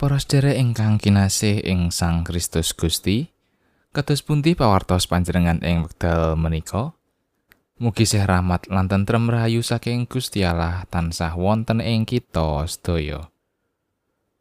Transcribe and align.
Para 0.00 0.16
sedherek 0.16 0.56
ingkang 0.56 0.96
kinasih 0.96 1.60
ing 1.60 1.92
Sang 1.92 2.24
Kristus 2.24 2.72
Gusti, 2.72 3.28
kados 3.92 4.24
pundi 4.24 4.56
pawartos 4.56 5.04
panjenengan 5.04 5.60
ing 5.60 5.84
wekdal 5.84 6.40
menika? 6.40 6.96
Mugi 7.76 8.08
sih 8.08 8.24
rahmat 8.24 8.72
lan 8.72 8.88
tentrem 8.88 9.28
rahayu 9.28 9.60
saking 9.60 10.08
Gusti 10.08 10.40
Allah 10.40 10.88
tansah 10.88 11.36
wonten 11.36 11.84
ing 11.84 12.08
kita 12.08 12.64
sedaya. 12.64 13.28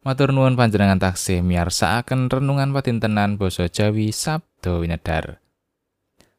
Matur 0.08 0.32
nuwun 0.32 0.56
panjenengan 0.56 0.96
taksih 0.96 1.44
miyarsakaken 1.44 2.32
renungan 2.32 2.72
patintenan 2.72 3.36
basa 3.36 3.68
Jawi 3.68 4.16
Sabdo 4.16 4.80
Winedar. 4.80 5.44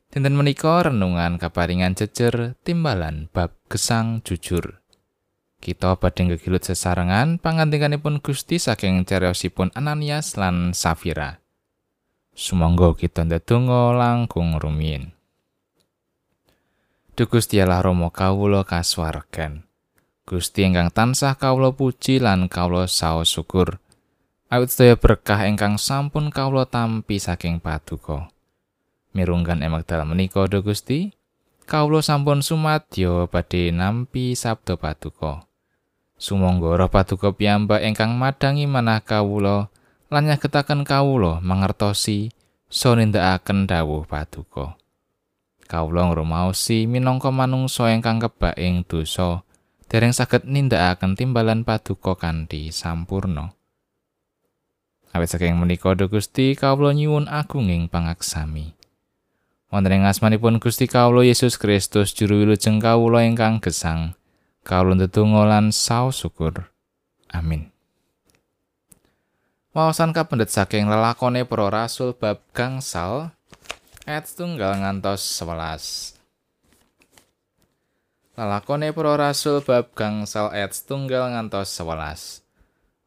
Dinten 0.09 0.33
menika 0.33 0.89
renungan 0.89 1.37
kaparingan 1.37 1.93
jejer 1.93 2.57
timbalan 2.65 3.29
bab 3.37 3.53
gesang 3.69 4.25
jujur. 4.25 4.80
Kita 5.61 5.93
badhe 6.01 6.25
gegilut 6.25 6.65
sesarengan 6.65 7.37
pangandikanipun 7.37 8.25
Gusti 8.25 8.57
saking 8.57 9.05
cariyosipun 9.05 9.69
Ananias 9.77 10.41
lan 10.41 10.73
Safira. 10.73 11.45
Sumangga 12.33 12.97
kita 12.97 13.29
ndedonga 13.29 13.93
langkung 13.93 14.57
rumiyin. 14.57 15.13
Duh 17.13 17.29
Gusti 17.29 17.61
Allah 17.61 17.85
Rama 17.85 18.09
kawula 18.09 18.65
kasuwargan. 18.65 19.69
Gusti 20.25 20.65
ingkang 20.65 20.89
tansah 20.89 21.37
kawula 21.37 21.77
puji 21.77 22.25
lan 22.25 22.49
kawula 22.49 22.89
saos 22.89 23.29
syukur. 23.29 23.77
Awit 24.49 24.73
sedaya 24.73 24.97
berkah 24.97 25.45
ingkang 25.45 25.77
sampun 25.77 26.33
kawula 26.33 26.65
tampi 26.65 27.21
saking 27.21 27.61
paduka. 27.61 28.33
Mirunggan 29.13 29.61
emak 29.61 29.85
dalam 29.85 30.17
menika 30.17 30.49
Duh 30.49 30.65
Gusti, 30.65 31.13
kawula 31.69 32.01
sampun 32.01 32.41
sumadyo 32.41 33.29
badhe 33.29 33.69
nampi 33.69 34.33
sabda 34.33 34.81
paduka. 34.81 35.50
Sumangga 36.21 36.77
Roh 36.77 36.93
Paduka 36.93 37.33
piyambak 37.33 37.81
ingkang 37.81 38.13
madangi 38.13 38.69
manah 38.69 39.01
kawula 39.01 39.73
lan 40.13 40.29
nyagetaken 40.29 40.85
kawula 40.85 41.41
mangertosi 41.41 42.29
so 42.69 42.93
nindakaken 42.93 43.65
dawuh 43.65 44.05
Paduka. 44.05 44.77
Kawula 45.65 46.13
ngrumaosi 46.13 46.85
minangka 46.85 47.33
manungsa 47.33 47.89
ingkang 47.97 48.21
kebak 48.21 48.53
ing 48.61 48.85
dosa 48.85 49.41
dereng 49.89 50.13
saged 50.13 50.45
nindakaken 50.45 51.17
timbalan 51.17 51.65
Paduka 51.65 52.13
kanthi 52.21 52.69
sampurno. 52.69 53.57
Awit 55.17 55.33
saking 55.33 55.57
menika 55.57 55.97
Gusti 55.97 56.53
kawula 56.53 56.93
nyuwun 56.93 57.33
agunging 57.33 57.89
pangaksami. 57.89 58.77
Wonten 59.73 59.97
ing 59.97 60.05
asmanipun 60.05 60.61
Gusti 60.61 60.85
kawula 60.85 61.25
Yesus 61.25 61.57
Kristus 61.57 62.13
juru 62.13 62.45
wilujeng 62.45 62.77
kawula 62.77 63.25
ingkang 63.25 63.65
gesang. 63.65 64.20
Kawula 64.67 64.97
ndedonga 64.99 65.49
lan 65.49 65.73
saos 65.73 66.21
syukur. 66.21 66.69
Amin. 67.31 67.71
Wawasan 69.71 70.11
kapendet 70.11 70.51
saking 70.51 70.91
lelakone 70.91 71.47
para 71.47 71.71
rasul 71.71 72.11
bab 72.11 72.43
gangsal 72.51 73.31
ayat 74.03 74.27
tunggal 74.35 74.83
ngantos 74.83 75.23
11. 75.23 76.19
Lelakone 78.35 78.91
para 78.91 79.15
rasul 79.15 79.63
bab 79.63 79.95
gangsal 79.95 80.51
ayat 80.51 80.75
tunggal 80.83 81.31
ngantos 81.31 81.71
11. 81.79 82.43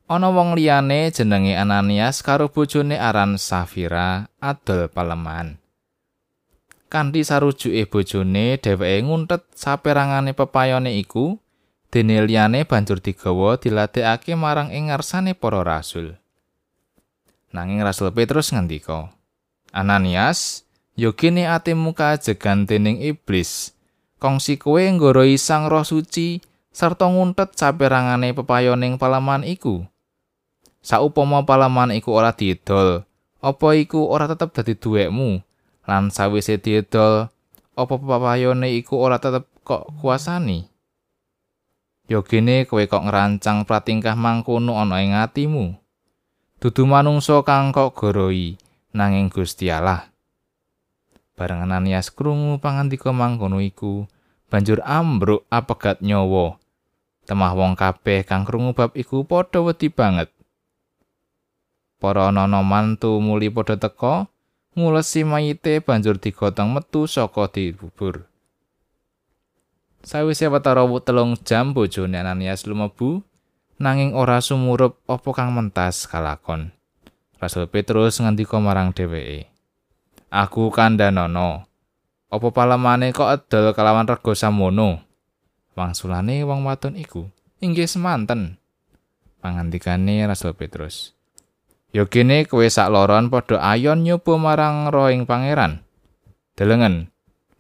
Ana 0.08 0.32
wong 0.32 0.56
liyane 0.56 1.12
jenenge 1.12 1.60
Ananias 1.60 2.24
karo 2.24 2.48
bojone 2.48 2.96
aran 2.96 3.36
Safira 3.36 4.32
adol 4.40 4.88
paleman. 4.88 5.60
Kanthi 6.88 7.28
sarujuke 7.28 7.84
bojone 7.92 8.56
dheweke 8.56 9.04
nguntet 9.04 9.44
saperangane 9.52 10.32
pepayone 10.32 10.96
iku 10.96 11.43
dene 11.94 12.26
liyane 12.26 12.66
banjur 12.66 12.98
digawa 12.98 13.62
diladekake 13.62 14.34
marang 14.34 14.74
ing 14.74 14.90
ngarsane 14.90 15.38
para 15.38 15.62
rasul. 15.62 16.18
Nanging 17.54 17.86
Rasul 17.86 18.10
Petrus 18.10 18.50
ngendika, 18.50 19.14
"Ananias, 19.70 20.66
yo 20.98 21.14
kene 21.14 21.46
atimu 21.46 21.94
kajegan 21.94 22.66
dening 22.66 22.98
iblis. 22.98 23.78
Kongsi 24.18 24.58
kowe 24.58 24.82
nggoroi 24.82 25.38
Sang 25.38 25.70
Roh 25.70 25.86
Suci 25.86 26.42
sarta 26.74 27.06
nguntet 27.06 27.54
saperangane 27.54 28.34
pepayoning 28.34 28.98
palaman 28.98 29.46
iku. 29.46 29.86
Saupama 30.82 31.46
palaman 31.46 31.94
iku 31.94 32.18
ora 32.18 32.34
didol, 32.34 33.06
apa 33.38 33.68
iku 33.78 34.10
ora 34.10 34.26
tetep 34.26 34.50
dadi 34.50 34.74
duwekmu? 34.74 35.46
Lan 35.86 36.10
sawise 36.10 36.58
didol, 36.58 37.30
apa 37.78 37.94
pepayone 38.02 38.74
iku 38.82 38.98
ora 38.98 39.22
tetep 39.22 39.46
kok 39.62 39.94
kuasani?" 40.02 40.73
Yogene 42.04 42.68
kowe 42.68 42.84
kok 42.84 43.08
ngerancang 43.08 43.64
pratingkah 43.64 44.20
mangkono 44.20 44.76
ana 44.76 45.00
ing 45.00 45.16
atimu. 45.16 45.72
Dudu 46.60 46.84
manungsa 46.84 47.40
kang 47.48 47.72
kok 47.72 47.96
goroi 47.96 48.60
nanging 48.92 49.32
Gusti 49.32 49.72
Allah. 49.72 50.12
Bareng 51.40 51.64
Ananias 51.64 52.12
krungu 52.12 52.60
pangandika 52.60 53.16
mangkono 53.16 53.64
iku, 53.64 54.04
banjur 54.52 54.84
ambruk 54.84 55.48
apegat 55.48 56.04
nyawa. 56.04 56.60
Temah 57.24 57.56
wong 57.56 57.80
kabeh 57.80 58.28
kang 58.28 58.44
krungu 58.44 58.76
bab 58.76 58.92
iku 59.00 59.24
padha 59.24 59.64
wedi 59.64 59.88
banget. 59.88 60.28
Para 62.04 62.28
ana 62.28 62.46
mantu 62.60 63.24
muli 63.24 63.48
padha 63.48 63.80
teka, 63.80 64.28
ngulesi 64.76 65.24
mayite 65.24 65.80
banjur 65.80 66.20
digotong 66.20 66.76
metu 66.76 67.08
saka 67.08 67.48
dibubur. 67.48 68.28
Sawise 70.04 70.52
watara 70.52 70.84
telung 71.00 71.40
jam 71.48 71.72
bojone 71.72 72.20
Ananias 72.20 72.68
lumebu 72.68 73.24
nanging 73.80 74.12
ora 74.12 74.44
sumurup 74.44 75.00
apa 75.08 75.32
kang 75.32 75.56
mentas 75.56 76.12
kalakon. 76.12 76.76
Rasul 77.40 77.72
Petrus 77.72 78.20
ngandika 78.20 78.60
marang 78.60 78.92
dheweke. 78.92 79.48
Aku 80.28 80.76
kandhanono. 80.76 81.64
Apa 82.28 82.48
palemane 82.52 83.16
kok 83.16 83.32
edol 83.32 83.72
kalawan 83.72 84.04
rega 84.04 84.36
samono? 84.36 85.00
Wangsulane 85.72 86.44
wong 86.44 86.68
wadon 86.68 87.00
iku 87.00 87.24
inggih 87.64 87.88
semanten. 87.88 88.60
Pangandikane 89.40 90.28
Rasul 90.28 90.52
Petrus. 90.52 91.16
Yo 91.96 92.12
kene 92.12 92.44
kowe 92.44 92.68
sak 92.68 92.92
loron 92.92 93.32
padha 93.32 93.64
ayon 93.64 94.04
nyoba 94.04 94.36
marang 94.36 94.92
rohing 94.92 95.24
pangeran. 95.24 95.80
Delengen, 96.60 97.08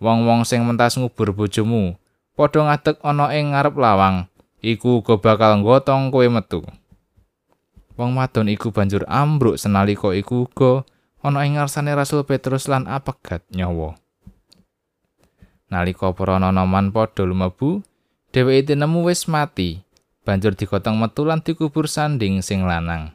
wong-wong 0.03 0.43
sing 0.43 0.67
mentas 0.67 0.99
ngubur 0.99 1.31
bojomu, 1.31 1.95
padha 2.33 2.65
ngadeg 2.65 2.97
ana 3.05 3.33
ing 3.33 3.53
ngarep 3.53 3.75
lawang, 3.77 4.25
iku 4.61 5.01
uga 5.01 5.21
bakal 5.21 5.61
nggotong 5.61 6.09
kowe 6.09 6.27
metu. 6.29 6.61
Wong 7.93 8.17
wadon 8.17 8.49
iku 8.49 8.73
banjur 8.73 9.05
ambruk 9.05 9.61
senalika 9.61 10.09
iku 10.17 10.49
uga 10.49 10.81
ana 11.21 11.45
ing 11.45 11.61
ngarsane 11.61 11.93
Rasul 11.93 12.25
Petrus 12.25 12.65
lan 12.65 12.89
apegat 12.89 13.45
nyawa. 13.53 13.93
Nalika 15.69 16.13
para 16.13 16.37
nonoman 16.37 16.93
padha 16.93 17.25
lumebu, 17.25 17.81
dheweke 18.29 18.77
nemu 18.77 19.09
wis 19.09 19.25
mati, 19.25 19.81
banjur 20.21 20.53
digotong 20.53 21.01
metu 21.01 21.25
lan 21.25 21.41
dikubur 21.41 21.89
sanding 21.89 22.45
sing 22.45 22.65
lanang. 22.65 23.13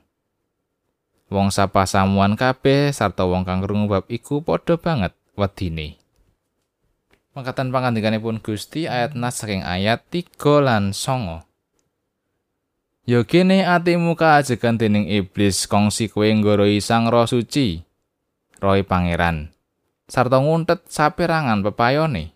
Wong 1.29 1.53
sapa 1.53 1.85
samuan 1.85 2.41
kabeh 2.41 2.89
sarta 2.91 3.29
wong 3.29 3.45
kang 3.45 3.61
krungu 3.61 3.93
bab 3.93 4.05
iku 4.09 4.41
padha 4.41 4.81
banget 4.81 5.13
wedine. 5.37 6.01
Mangkatan 7.39 7.71
pangandikanipun 7.71 8.43
Gusti 8.43 8.91
ayat 8.91 9.15
nas 9.15 9.39
saking 9.39 9.63
ayat 9.63 10.03
3 10.11 10.43
lan 10.59 10.91
songo. 10.91 11.47
Yo 13.07 13.23
kene 13.31 13.63
atimu 13.63 14.19
kaajegan 14.19 14.75
dening 14.75 15.07
iblis 15.07 15.71
kongsi 15.71 16.11
kowe 16.11 16.27
nggoroi 16.27 16.83
sang 16.83 17.07
roh 17.07 17.31
suci. 17.31 17.79
Roy 18.59 18.83
pangeran. 18.83 19.55
Sarta 20.11 20.43
nguntet 20.43 20.91
saperangan 20.91 21.63
pepayone. 21.63 22.35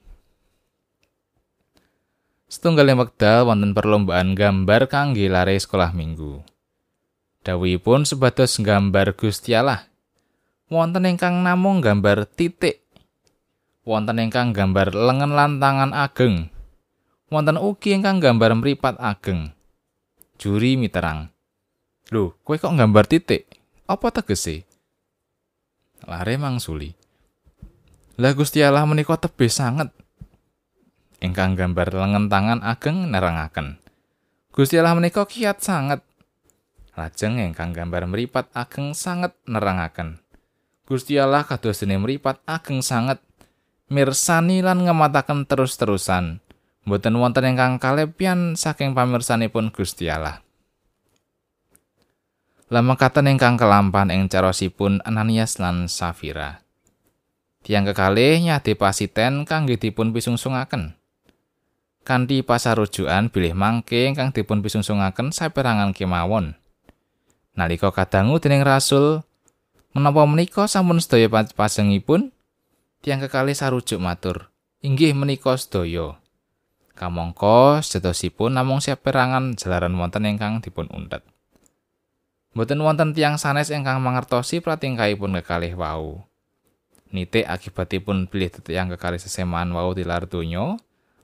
Setunggal 2.46 2.94
wekdal 2.94 3.50
wonten 3.50 3.74
perlombaan 3.74 4.38
gambar 4.38 4.86
kangge 4.86 5.26
lare 5.26 5.58
sekolah 5.58 5.90
minggu. 5.90 6.46
Dawuhipun 7.42 8.06
sebatas 8.06 8.54
gambar 8.54 9.18
Gusti 9.18 9.50
Allah. 9.50 9.82
Wonten 10.70 11.10
ingkang 11.10 11.42
namung 11.42 11.82
gambar 11.82 12.22
titik 12.30 12.81
wonten 13.82 14.22
ingkang 14.22 14.54
gambar 14.54 14.94
lengan 14.94 15.32
lan 15.34 15.52
tangan 15.58 15.90
ageng. 15.90 16.50
Wonten 17.32 17.58
ugi 17.58 17.98
ingkang 17.98 18.22
gambar 18.22 18.58
mripat 18.58 19.00
ageng. 19.02 19.50
Juri 20.38 20.78
miterang. 20.78 21.30
Lho, 22.12 22.36
kowe 22.44 22.58
kok 22.58 22.74
gambar 22.74 23.08
titik? 23.08 23.48
Apa 23.88 24.12
tegese? 24.12 24.68
Lare 26.04 26.34
mangsuli. 26.36 26.92
Lah 28.20 28.36
Gusti 28.36 28.60
Allah 28.60 28.84
menika 28.84 29.16
tebih 29.16 29.48
sanget. 29.48 29.88
Ingkang 31.22 31.54
gambar 31.54 31.94
lengan 31.94 32.26
tangan 32.26 32.60
ageng 32.60 33.08
nerangaken. 33.08 33.78
Gusti 34.52 34.76
Allah 34.76 34.98
menika 34.98 35.24
kiat 35.24 35.64
sanget. 35.64 36.04
Lajeng 36.92 37.40
ingkang 37.40 37.72
gambar 37.72 38.04
mripat 38.04 38.52
ageng 38.52 38.92
sanget 38.92 39.32
nerangaken. 39.48 40.20
Gusti 40.84 41.16
Allah 41.16 41.46
kados 41.48 41.80
dene 41.80 41.96
mripat 41.96 42.44
ageng 42.44 42.84
sanget 42.84 43.16
mirsani 43.92 44.64
lan 44.64 44.88
ngemataken 44.88 45.44
terus-terusan. 45.44 46.40
Mboten 46.88 47.14
wonten 47.20 47.46
ingkang 47.46 47.76
kalepian 47.78 48.58
saking 48.58 48.96
pamirsanipun 48.96 49.70
Gusti 49.70 50.10
Allah. 50.10 50.42
lemekaten 52.72 53.28
ingkang 53.28 53.60
kelampan 53.60 54.08
ing 54.08 54.32
carosipun 54.32 55.04
Ananias 55.04 55.60
lan 55.60 55.92
Safira. 55.92 56.64
Tiang 57.60 57.84
kekalih 57.84 58.40
nyade 58.40 58.72
pasiten 58.80 59.44
kangge 59.44 59.76
dipun 59.76 60.16
pisungsungaken. 60.16 60.96
Kanthi 62.02 62.40
pasarujukan 62.40 63.28
bilih 63.28 63.52
mangke 63.52 64.08
ingkang 64.08 64.32
dipun 64.32 64.64
pisungsungaken 64.64 65.36
saperangan 65.36 65.92
kemawon. 65.92 66.56
Nalika 67.52 67.92
kadangu 67.92 68.40
dening 68.40 68.64
rasul, 68.64 69.20
menapa 69.92 70.24
menika 70.24 70.64
sampun 70.64 70.96
sedaya 70.96 71.28
pasengipun? 71.28 72.32
Tiang 73.02 73.18
kekalih 73.18 73.58
sarujuk 73.58 73.98
matur, 73.98 74.54
inggih 74.78 75.10
menika 75.12 75.58
sedaya. 75.58 76.22
Kamangka 76.94 77.82
sedosipun 77.82 78.54
namung 78.54 78.78
saperangan 78.78 79.58
jalaran 79.58 79.98
wonten 79.98 80.22
ingkang 80.22 80.62
dipun 80.62 80.86
untet. 80.94 81.26
Mboten 82.54 82.78
wonten 82.78 83.10
tiang 83.10 83.42
sanes 83.42 83.74
ingkang 83.74 83.98
mangertosi 83.98 84.62
pratingkahipun 84.62 85.34
kekalih 85.42 85.74
wau. 85.74 86.22
nitik 87.12 87.44
akibatipun 87.44 88.26
bilih 88.26 88.48
tetiang 88.48 88.88
kekali 88.96 89.20
sesemaan 89.20 89.70
wau 89.76 89.92
tilar 89.92 90.24
donya 90.24 90.80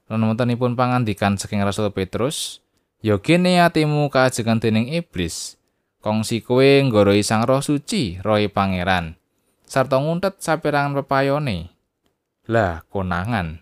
lan 0.09 0.21
wontenipun 0.21 0.77
pangandikan 0.77 1.41
saking 1.41 1.65
Rasul 1.65 1.89
Petrus 1.91 2.61
ya 3.01 3.17
kene 3.17 3.65
atimu 3.65 4.13
kajengan 4.13 4.61
dening 4.61 4.93
iblis 4.93 5.57
kongsi 6.05 6.45
kowe 6.45 6.65
nggoroi 6.65 7.25
sang 7.25 7.43
roh 7.49 7.65
suci 7.65 8.21
roe 8.21 8.47
pangeran 8.53 9.17
sarta 9.69 10.01
nguntet 10.01 10.41
saperangan 10.41 10.97
pepayone 11.05 11.69
lah 12.49 12.83
konangan 12.89 13.61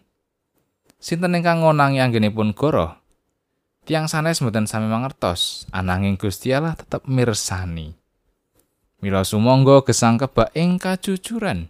sinten 1.03 1.35
ingkang 1.35 1.67
ngonangi 1.67 1.99
anggenipun 1.99 2.55
goro 2.55 2.95
tiang 3.83 4.07
sanes 4.07 4.39
mboten 4.39 4.71
sami 4.71 4.87
mangertos 4.87 5.67
ananging 5.75 6.15
Gusti 6.15 6.55
Allah 6.55 6.79
tetep 6.79 7.03
mirsani 7.11 7.99
Mila 9.05 9.29
sumangga 9.29 9.85
gesang 9.85 10.17
kebak 10.17 10.57
ing 10.57 10.81
kajujuran. 10.81 11.69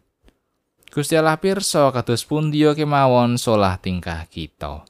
Gusti 0.94 1.18
Allah 1.18 1.34
pirsa 1.42 1.90
kados 1.90 2.22
pundi 2.22 2.62
kemawon 2.62 3.34
solah 3.34 3.82
tingkah 3.82 4.22
kita. 4.30 4.86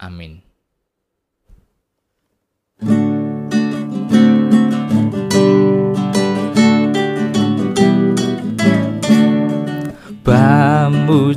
Amin. 0.00 0.45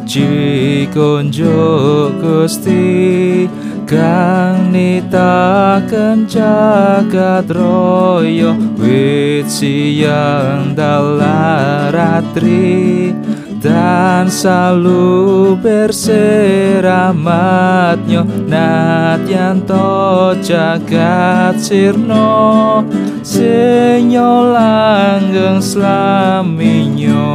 Konjo 0.09 2.09
Gusti 2.17 3.45
kang 3.85 4.73
nitaken 4.73 6.25
jagat 6.25 7.45
raya 7.45 8.57
wit 8.73 9.45
siang 9.45 10.73
dalaratri 10.73 11.53
dan 13.61 14.33
selalu 14.33 15.53
berseramatnya 15.61 18.25
natyanto 18.50 20.33
jagat 20.41 21.62
sirno 21.62 22.81
senyo 23.21 24.57
langgeng 24.57 25.62
slaminyo 25.62 27.29